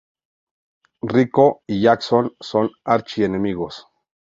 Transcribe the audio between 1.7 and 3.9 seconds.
Jackson son archi-enemigos.